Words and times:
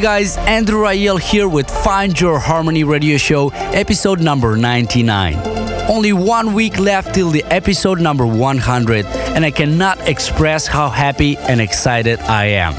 Guys, 0.00 0.38
Andrew 0.38 0.80
Rayel 0.80 1.20
here 1.20 1.46
with 1.46 1.70
Find 1.70 2.18
Your 2.18 2.38
Harmony 2.38 2.84
radio 2.84 3.18
show, 3.18 3.50
episode 3.50 4.20
number 4.20 4.56
99. 4.56 5.34
Only 5.90 6.14
one 6.14 6.54
week 6.54 6.78
left 6.78 7.14
till 7.14 7.28
the 7.28 7.44
episode 7.44 8.00
number 8.00 8.26
100, 8.26 9.04
and 9.04 9.44
I 9.44 9.50
cannot 9.50 10.08
express 10.08 10.66
how 10.66 10.88
happy 10.88 11.36
and 11.36 11.60
excited 11.60 12.18
I 12.20 12.46
am. 12.46 12.74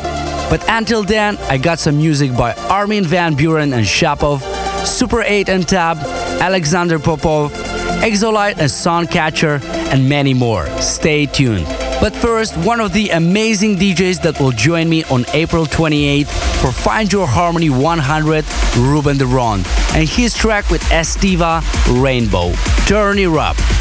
But 0.50 0.64
until 0.68 1.04
then, 1.04 1.38
I 1.50 1.60
got 1.60 1.80
some 1.80 1.98
music 1.98 2.36
by 2.36 2.54
Armin 2.54 3.06
van 3.06 3.36
Buuren 3.36 3.74
and 3.74 3.86
Shapov, 3.86 4.42
Super 4.86 5.22
8 5.22 5.48
and 5.48 5.68
Tab, 5.68 5.98
Alexander 6.42 6.98
Popov, 6.98 7.54
Exolite 8.02 8.60
and 8.60 8.70
Soundcatcher, 8.70 9.64
and 9.92 10.10
many 10.10 10.34
more. 10.34 10.66
Stay 10.82 11.28
tuned. 11.28 11.68
But 12.02 12.16
first, 12.16 12.58
one 12.58 12.80
of 12.80 12.94
the 12.94 13.10
amazing 13.10 13.78
DJs 13.78 14.24
that 14.24 14.40
will 14.40 14.50
join 14.50 14.90
me 14.90 15.04
on 15.04 15.24
April 15.36 15.68
28th 15.68 16.30
for 16.60 16.72
Find 16.72 17.14
Your 17.14 17.28
Harmony 17.28 17.70
100, 17.70 18.44
Ruben 18.76 19.20
de 19.20 19.28
Ronde, 19.28 19.68
and 19.94 20.10
his 20.10 20.34
track 20.34 20.72
with 20.72 20.82
Estiva, 20.86 21.62
Rainbow. 22.02 22.54
Turn 22.88 23.20
it 23.20 23.28
up. 23.28 23.81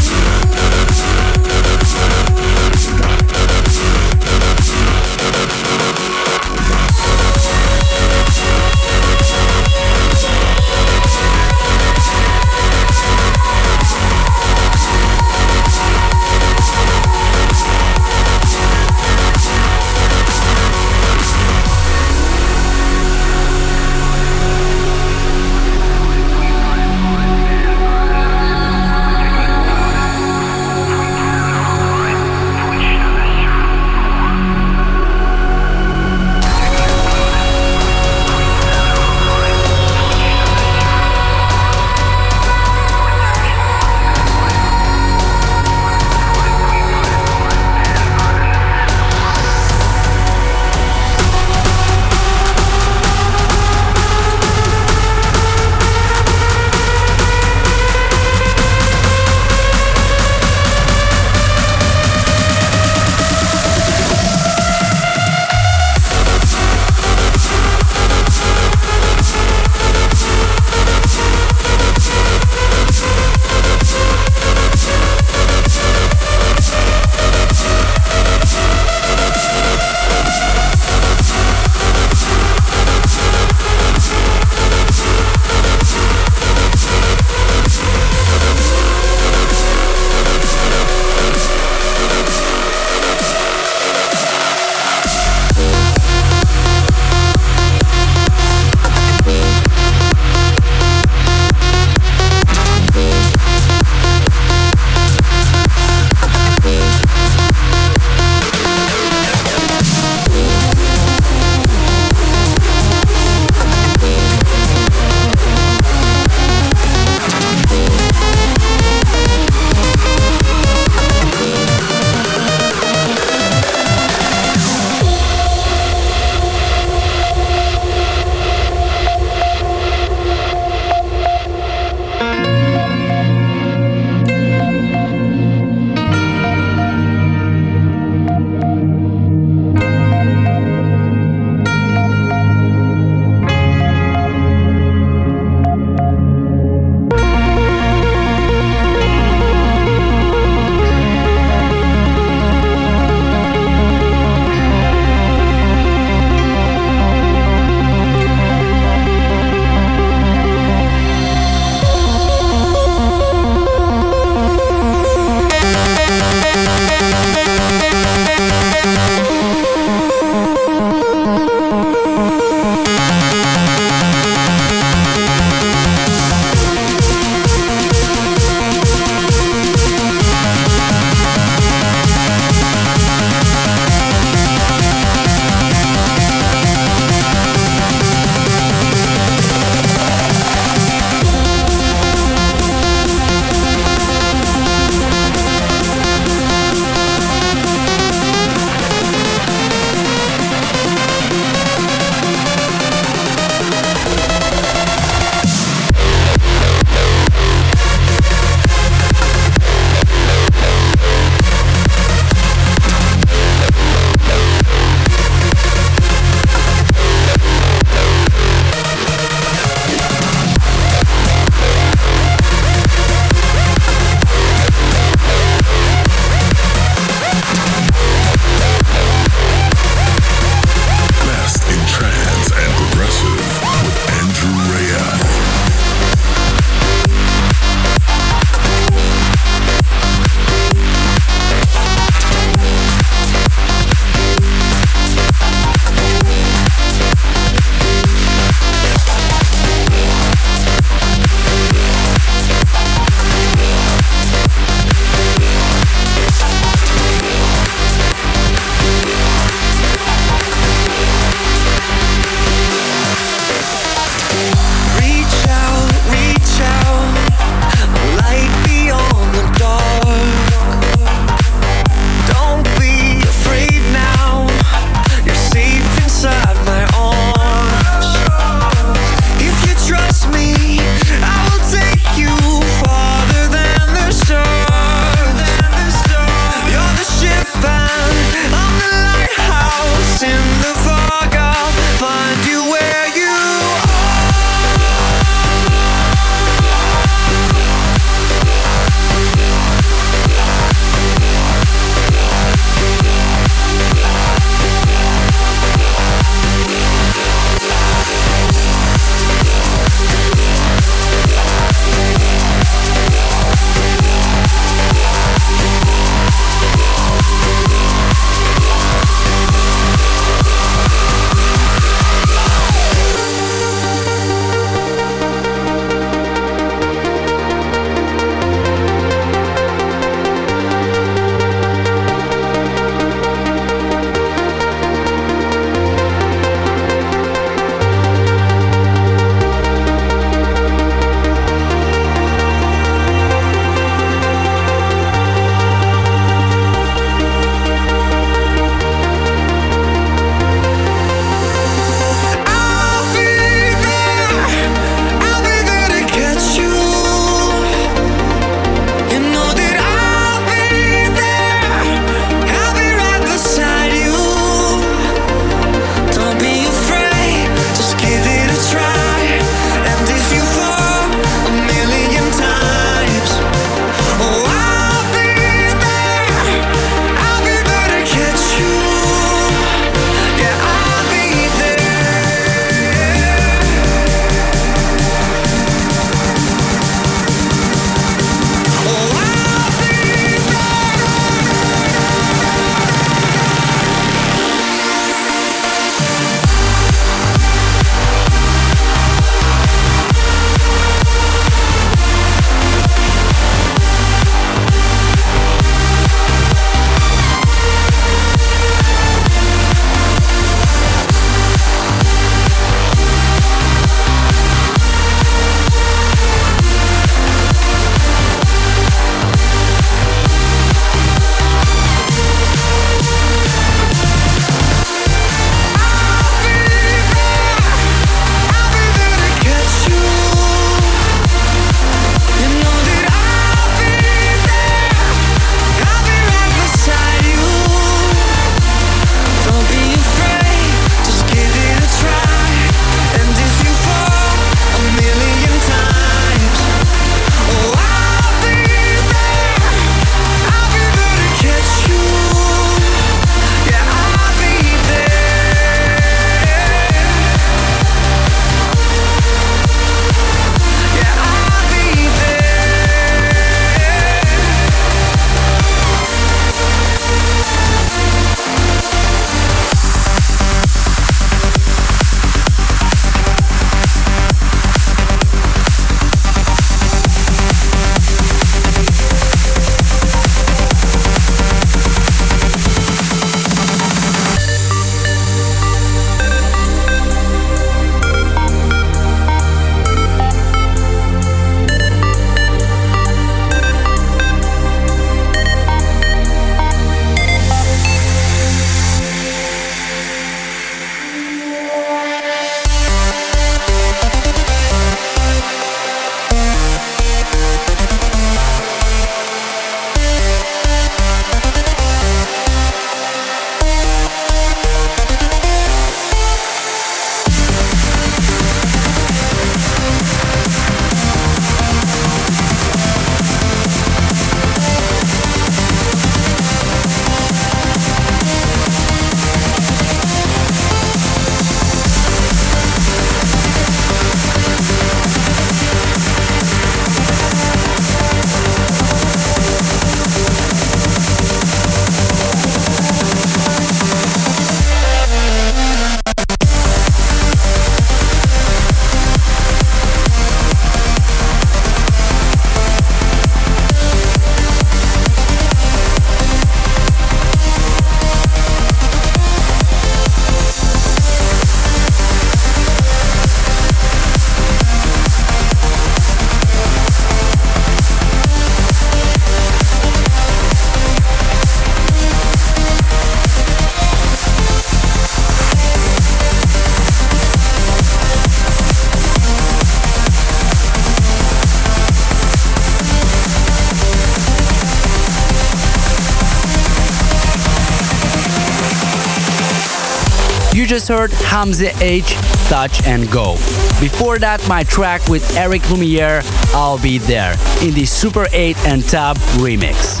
Just 590.82 590.98
heard 590.98 591.12
Hamza 591.12 591.70
H, 591.80 592.14
Touch 592.48 592.84
and 592.88 593.08
Go. 593.08 593.34
Before 593.78 594.18
that, 594.18 594.44
my 594.48 594.64
track 594.64 595.08
with 595.08 595.36
Eric 595.36 595.62
Lumiere, 595.70 596.22
I'll 596.54 596.76
Be 596.76 596.98
There, 596.98 597.36
in 597.62 597.72
the 597.72 597.86
Super 597.86 598.26
8 598.32 598.56
and 598.66 598.82
Tab 598.82 599.16
remix. 599.38 600.00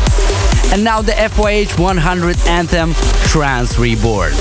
And 0.72 0.82
now 0.82 1.00
the 1.00 1.12
FYH 1.12 1.78
100 1.78 2.36
anthem, 2.48 2.94
Trance 3.28 3.78
Reborn. 3.78 4.32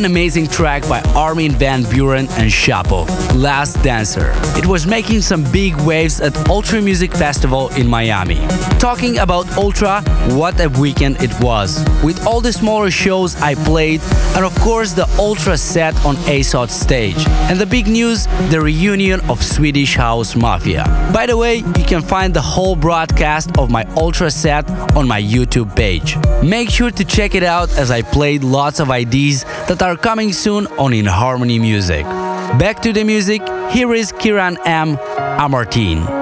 An 0.00 0.06
amazing 0.06 0.46
track 0.46 0.88
by 0.88 1.02
Armin 1.14 1.52
van 1.52 1.82
Buuren 1.82 2.26
and 2.38 2.50
Shapov, 2.50 3.06
Last 3.34 3.74
Dancer. 3.82 4.32
It 4.56 4.64
was 4.64 4.86
making 4.86 5.20
some 5.20 5.44
big 5.52 5.76
waves 5.82 6.22
at 6.22 6.34
Ultra 6.48 6.80
Music 6.80 7.12
Festival 7.12 7.68
in 7.74 7.86
Miami. 7.86 8.38
Talking 8.78 9.18
about 9.18 9.46
Ultra, 9.58 10.00
what 10.38 10.58
a 10.58 10.70
weekend 10.70 11.22
it 11.22 11.38
was. 11.42 11.84
With 12.02 12.26
all 12.26 12.40
the 12.40 12.50
smaller 12.50 12.90
shows 12.90 13.36
I 13.42 13.54
played, 13.56 14.00
and 14.34 14.42
of 14.42 14.58
course 14.60 14.92
the 14.92 15.06
Ultra 15.18 15.58
set 15.58 15.94
on 16.06 16.16
ASOT 16.32 16.70
stage. 16.70 17.22
And 17.50 17.60
the 17.60 17.66
big 17.66 17.86
news, 17.86 18.24
the 18.48 18.58
reunion 18.58 19.20
of 19.28 19.44
Swedish 19.44 19.96
House 19.96 20.34
Mafia. 20.34 20.84
By 21.12 21.26
the 21.26 21.36
way, 21.36 21.56
you 21.56 21.84
can 21.84 22.00
find 22.00 22.32
the 22.32 22.40
whole 22.40 22.74
broadcast 22.74 23.58
of 23.58 23.70
my 23.70 23.84
Ultra 23.98 24.30
set 24.30 24.66
on 24.96 25.06
my 25.06 25.20
YouTube 25.20 25.76
page. 25.76 26.16
Make 26.42 26.70
sure 26.70 26.90
to 26.90 27.04
check 27.04 27.34
it 27.34 27.42
out 27.42 27.68
as 27.76 27.90
I 27.90 28.00
played 28.00 28.42
lots 28.42 28.80
of 28.80 28.88
IDs 28.90 29.44
that 29.68 29.82
are 29.82 29.89
coming 29.96 30.32
soon 30.32 30.66
on 30.78 30.92
In 30.92 31.06
Harmony 31.06 31.58
Music. 31.58 32.04
Back 32.04 32.82
to 32.82 32.92
the 32.92 33.04
music, 33.04 33.40
here 33.70 33.94
is 33.94 34.12
Kiran 34.12 34.56
M. 34.66 34.96
Amartine. 35.38 36.19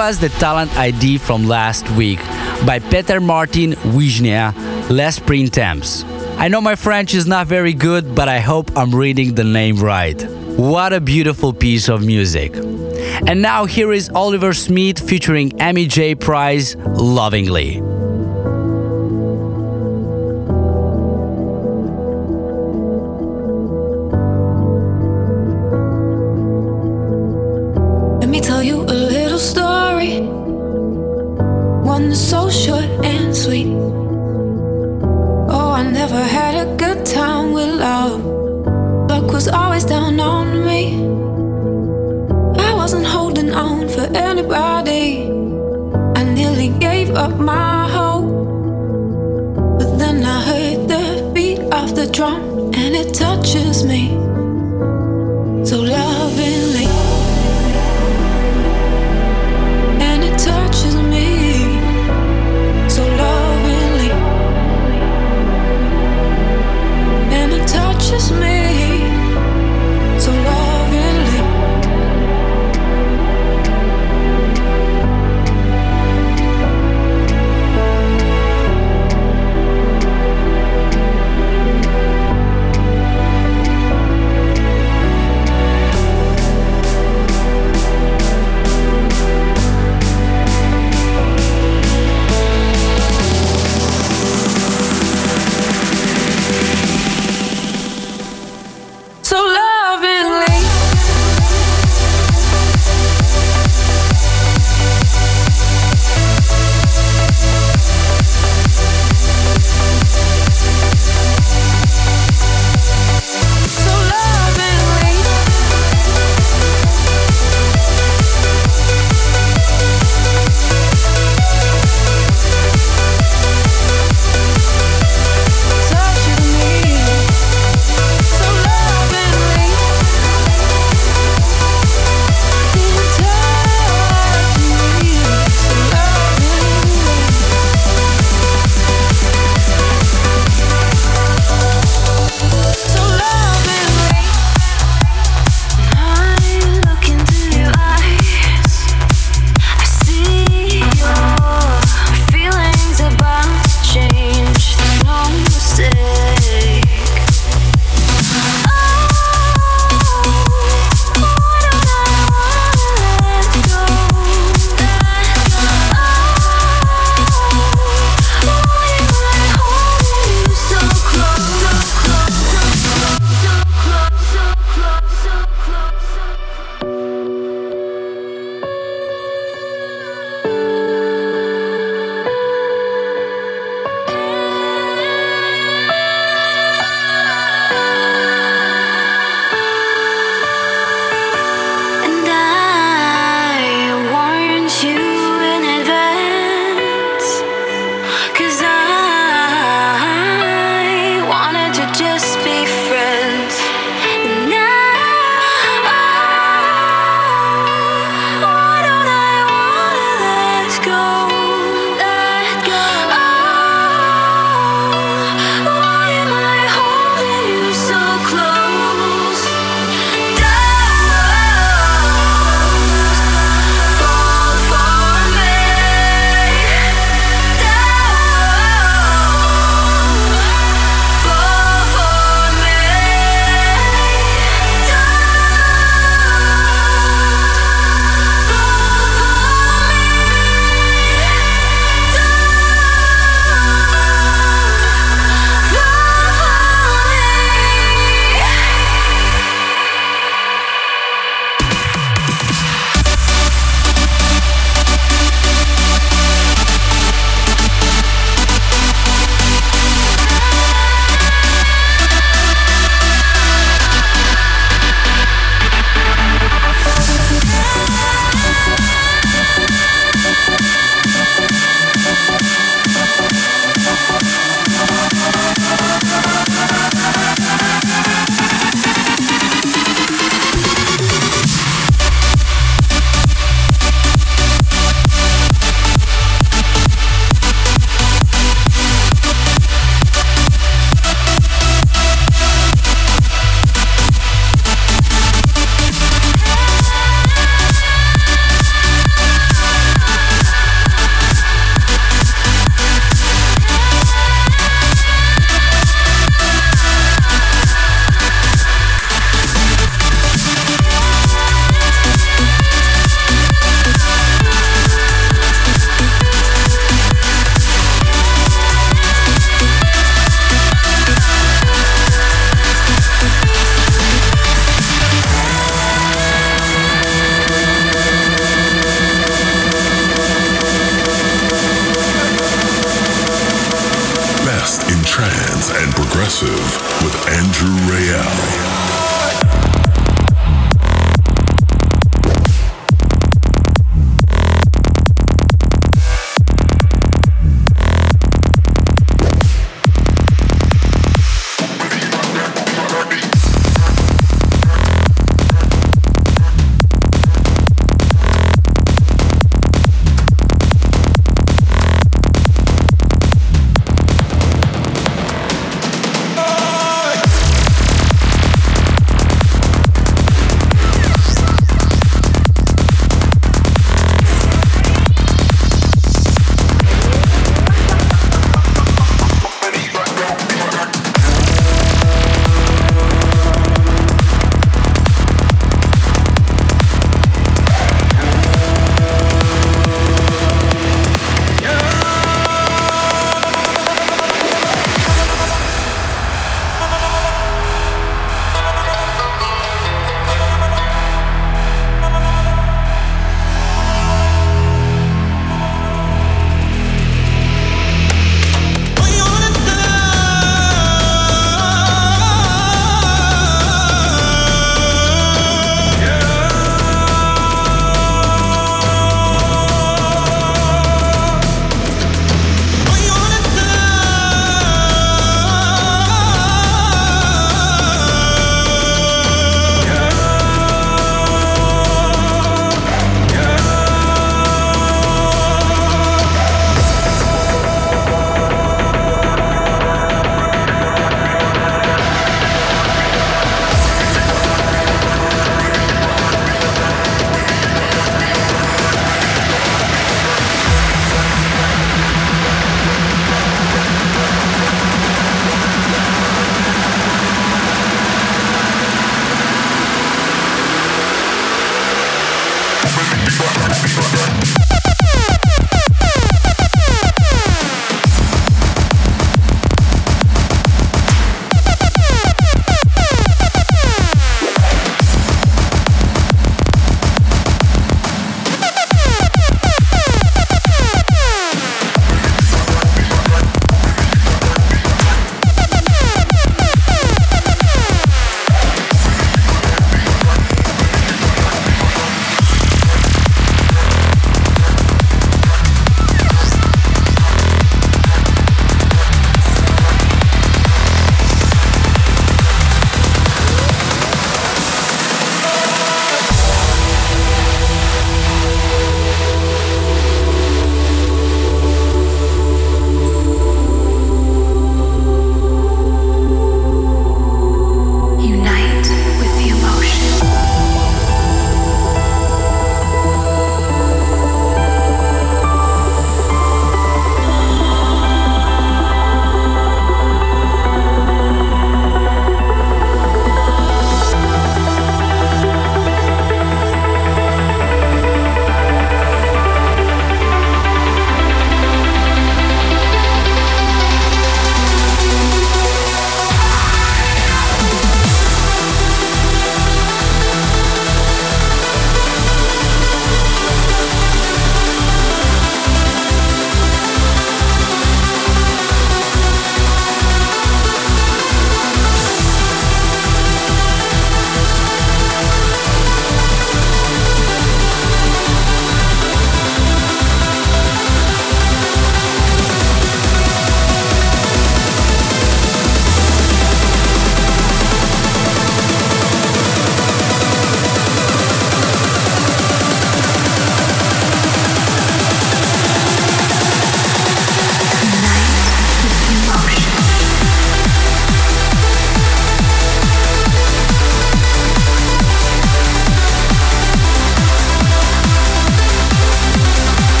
Was 0.00 0.18
the 0.18 0.30
talent 0.40 0.74
ID 0.78 1.18
from 1.18 1.46
last 1.46 1.86
week 1.90 2.18
by 2.64 2.78
Peter 2.78 3.20
Martin 3.20 3.74
Wijnia, 3.92 4.54
Les 4.88 5.18
Printemps. 5.18 6.04
I 6.38 6.48
know 6.48 6.62
my 6.62 6.74
French 6.74 7.12
is 7.12 7.26
not 7.26 7.46
very 7.46 7.74
good, 7.74 8.14
but 8.14 8.26
I 8.26 8.38
hope 8.38 8.74
I'm 8.78 8.94
reading 8.94 9.34
the 9.34 9.44
name 9.44 9.76
right. 9.76 10.18
What 10.56 10.94
a 10.94 11.02
beautiful 11.02 11.52
piece 11.52 11.90
of 11.90 12.02
music. 12.02 12.56
And 13.26 13.42
now 13.42 13.66
here 13.66 13.92
is 13.92 14.08
Oliver 14.08 14.54
Smith 14.54 14.98
featuring 15.06 15.60
Emmy 15.60 15.86
J. 15.86 16.14
Price, 16.14 16.76
Lovingly. 16.76 17.89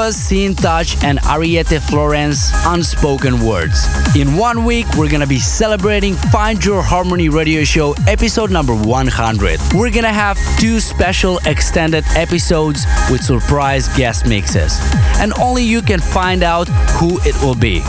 Was 0.00 0.16
Sin 0.16 0.54
Touch 0.54 0.96
and 1.04 1.18
Ariete 1.18 1.78
Florence 1.78 2.50
Unspoken 2.64 3.44
Words. 3.44 3.86
In 4.16 4.34
one 4.34 4.64
week, 4.64 4.86
we're 4.96 5.10
gonna 5.10 5.26
be 5.26 5.38
celebrating 5.38 6.14
Find 6.32 6.64
Your 6.64 6.80
Harmony 6.80 7.28
radio 7.28 7.64
show 7.64 7.94
episode 8.06 8.50
number 8.50 8.74
100. 8.74 9.60
We're 9.74 9.90
gonna 9.90 10.08
have 10.08 10.38
two 10.58 10.80
special 10.80 11.38
extended 11.44 12.02
episodes 12.16 12.86
with 13.10 13.22
surprise 13.22 13.88
guest 13.94 14.24
mixes. 14.26 14.80
And 15.20 15.34
only 15.34 15.64
you 15.64 15.82
can 15.82 16.00
find 16.00 16.42
out 16.42 16.68
who 16.98 17.20
it 17.28 17.38
will 17.42 17.54
be. 17.54 17.82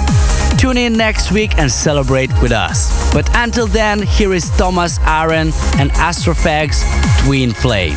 Tune 0.57 0.75
in 0.75 0.91
next 0.97 1.31
week 1.31 1.57
and 1.57 1.71
celebrate 1.71 2.29
with 2.41 2.51
us. 2.51 2.91
But 3.13 3.29
until 3.37 3.67
then, 3.67 4.01
here 4.01 4.33
is 4.33 4.49
Thomas 4.57 4.99
Aaron 5.05 5.53
and 5.79 5.91
Astrofaes 5.91 6.83
Twin 7.23 7.53
Flame. 7.53 7.95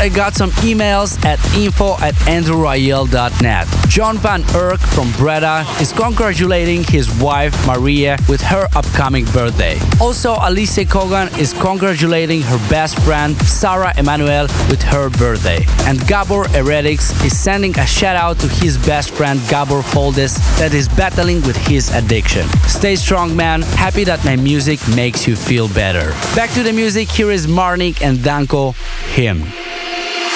I 0.00 0.08
got 0.08 0.34
some 0.34 0.50
emails 0.62 1.22
at 1.26 1.38
info 1.54 1.92
at 2.00 2.14
andrewrayel.net. 2.24 3.66
John 3.86 4.16
Van 4.16 4.42
Erk 4.54 4.78
from 4.94 5.12
Breda 5.12 5.66
is 5.78 5.92
congratulating 5.92 6.84
his 6.84 7.10
wife 7.20 7.54
Maria 7.66 8.16
with 8.26 8.40
her 8.40 8.66
upcoming 8.74 9.26
birthday. 9.26 9.78
Also, 10.00 10.36
Alice 10.36 10.78
Kogan 10.88 11.28
is 11.38 11.52
congratulating 11.52 12.40
her 12.40 12.56
best 12.70 12.98
friend 13.00 13.36
Sarah 13.42 13.92
Emanuel 13.98 14.44
with 14.70 14.80
her 14.84 15.10
birthday. 15.10 15.66
And 15.80 16.00
Gabor 16.08 16.48
Heretics 16.48 17.10
is 17.22 17.38
sending 17.38 17.78
a 17.78 17.84
shout 17.84 18.16
out 18.16 18.38
to 18.38 18.48
his 18.48 18.78
best 18.86 19.10
friend 19.10 19.38
Gabor 19.50 19.82
Foldes 19.82 20.38
that 20.58 20.72
is 20.72 20.88
battling 20.88 21.42
with 21.42 21.58
his 21.68 21.94
addiction. 21.94 22.48
Stay 22.68 22.96
strong, 22.96 23.36
man. 23.36 23.60
Happy 23.76 24.04
that 24.04 24.24
my 24.24 24.36
music 24.36 24.80
makes 24.96 25.28
you 25.28 25.36
feel 25.36 25.68
better. 25.68 26.12
Back 26.34 26.48
to 26.52 26.62
the 26.62 26.72
music, 26.72 27.10
here 27.10 27.30
is 27.30 27.46
Marnik 27.46 28.00
and 28.00 28.24
Danko, 28.24 28.72
Him. 29.12 29.44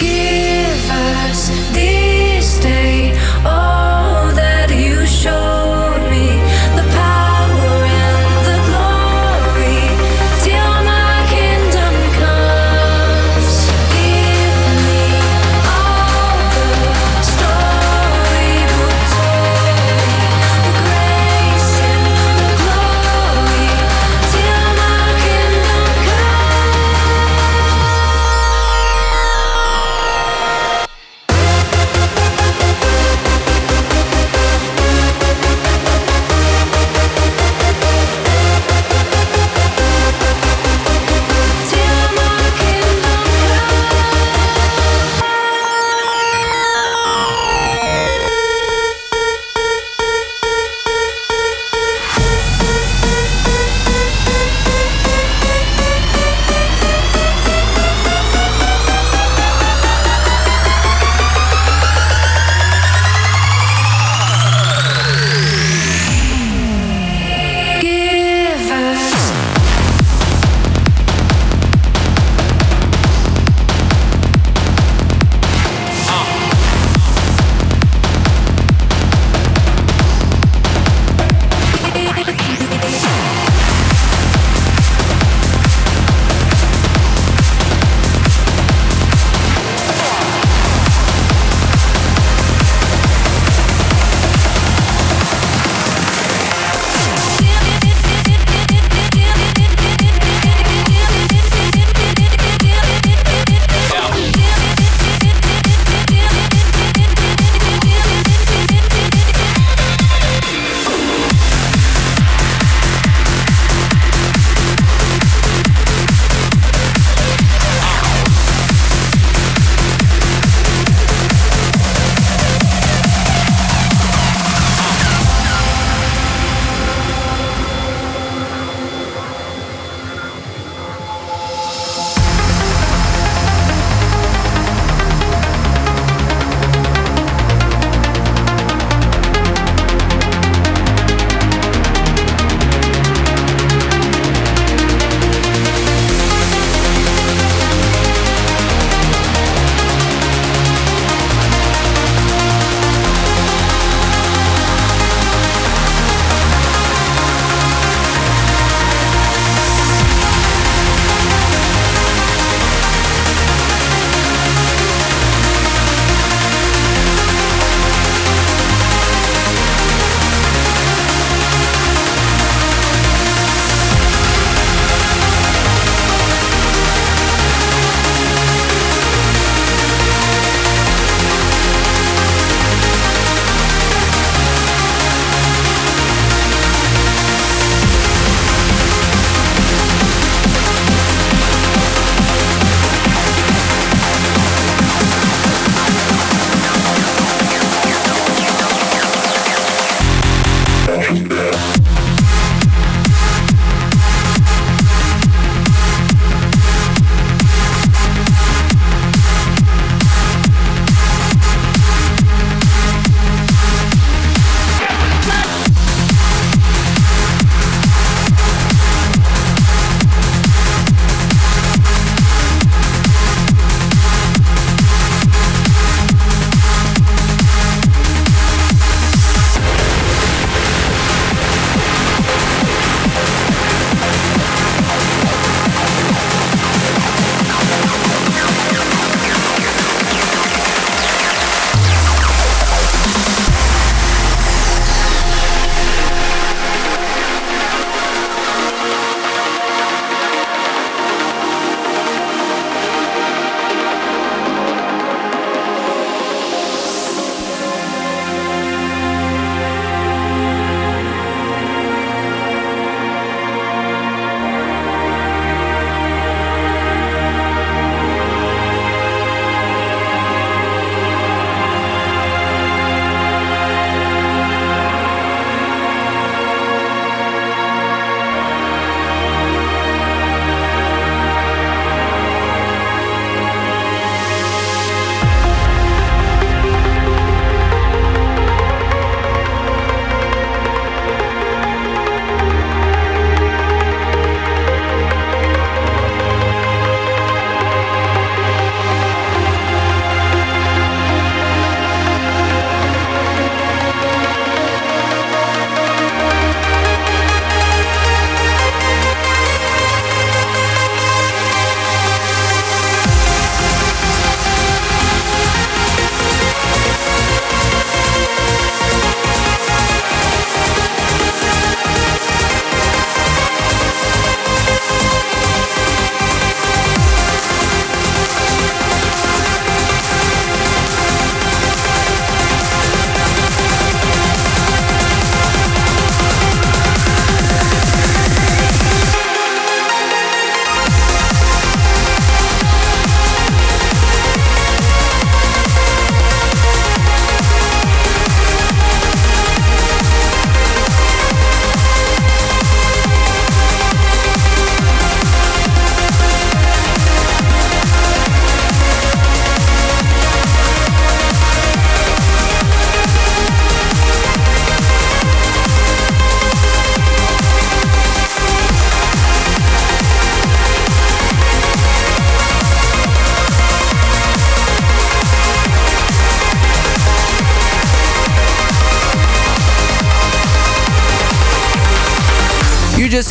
Give 0.01 0.90
us 0.90 1.49
this 1.72 2.59
day 2.59 3.12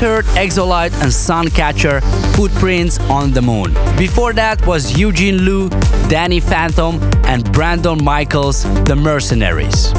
heard 0.04 0.28
Exolite 0.36 0.92
and 0.96 1.10
Suncatcher 1.10 2.02
Footprints 2.36 3.00
on 3.10 3.32
the 3.32 3.42
Moon. 3.42 3.74
Before 3.98 4.34
that 4.34 4.68
was 4.68 4.98
Eugene 5.00 5.38
Lou, 5.38 5.70
Danny 6.10 6.42
Phantom, 6.42 7.00
and 7.24 7.50
Brandon 7.54 8.04
Michaels, 8.04 8.64
The 8.84 8.98
Mercenaries. 8.98 9.94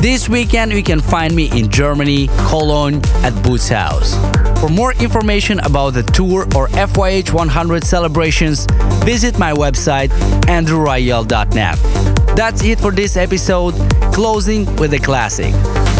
This 0.00 0.28
weekend 0.28 0.70
you 0.70 0.84
can 0.84 1.00
find 1.00 1.34
me 1.34 1.50
in 1.58 1.68
Germany, 1.70 2.28
Cologne 2.46 3.00
at 3.24 3.34
Boots 3.42 3.68
House. 3.68 4.14
For 4.60 4.68
more 4.68 4.92
information 4.94 5.58
about 5.60 5.94
the 5.94 6.04
tour 6.04 6.44
or 6.54 6.68
FYH 6.68 7.32
100 7.32 7.82
celebrations, 7.82 8.66
visit 9.04 9.40
my 9.40 9.52
website 9.52 10.10
andrewrayel.net. 10.46 12.11
That's 12.34 12.64
it 12.64 12.80
for 12.80 12.90
this 12.90 13.16
episode, 13.16 13.74
closing 14.12 14.64
with 14.76 14.94
a 14.94 14.98
classic. 14.98 15.52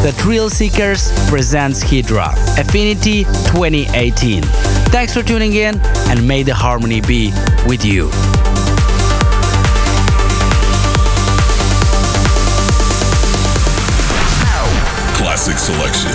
The 0.03 0.13
Thrillseekers 0.17 1.29
presents 1.29 1.83
Hydra 1.83 2.35
Affinity 2.59 3.25
2018. 3.25 4.43
Thanks 4.91 5.13
for 5.15 5.23
tuning 5.23 5.53
in 5.53 5.79
and 6.09 6.27
may 6.27 6.43
the 6.43 6.55
harmony 6.55 7.01
be 7.01 7.33
with 7.67 7.85
you. 7.85 8.11
Classic 15.15 15.59
selection. 15.59 16.11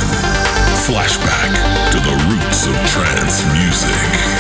Flashback 0.85 1.53
to 1.91 1.99
the 1.99 2.15
roots 2.29 2.65
of 2.65 2.75
trance 2.87 3.43
music. 3.53 4.36